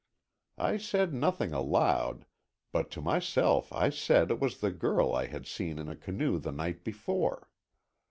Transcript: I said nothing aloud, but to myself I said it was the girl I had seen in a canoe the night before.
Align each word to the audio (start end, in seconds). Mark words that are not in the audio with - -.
I 0.57 0.77
said 0.77 1.13
nothing 1.13 1.53
aloud, 1.53 2.25
but 2.71 2.89
to 2.89 3.01
myself 3.03 3.71
I 3.71 3.91
said 3.91 4.31
it 4.31 4.39
was 4.39 4.57
the 4.57 4.71
girl 4.71 5.13
I 5.13 5.27
had 5.27 5.45
seen 5.45 5.77
in 5.77 5.87
a 5.87 5.95
canoe 5.95 6.39
the 6.39 6.51
night 6.51 6.83
before. 6.83 7.51